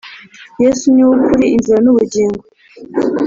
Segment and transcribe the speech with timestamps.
[0.63, 2.43] yesu niwe ukuri, inzira nubugingo